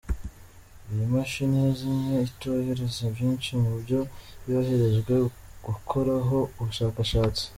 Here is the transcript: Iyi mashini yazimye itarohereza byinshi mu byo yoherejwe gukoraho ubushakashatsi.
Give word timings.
Iyi 0.91 1.05
mashini 1.13 1.55
yazimye 1.65 2.15
itarohereza 2.29 3.03
byinshi 3.15 3.49
mu 3.61 3.71
byo 3.81 3.99
yoherejwe 4.49 5.13
gukoraho 5.65 6.37
ubushakashatsi. 6.59 7.43